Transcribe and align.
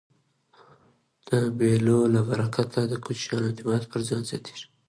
د 1.27 1.29
مېلو 1.57 1.99
له 2.13 2.21
برکته 2.29 2.79
د 2.85 2.93
کوچنیانو 3.05 3.47
اعتماد 3.49 3.83
پر 3.91 3.99
ځان 4.07 4.21
زیاتېږي. 4.29 4.65